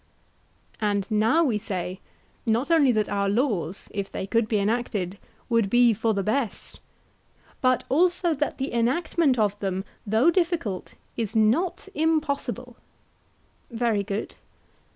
[0.79, 1.99] And now we say
[2.43, 6.79] not only that our laws, if they could be enacted, would be for the best,
[7.61, 12.77] but also that the enactment of them, though difficult, is not impossible.
[13.69, 14.33] Very good.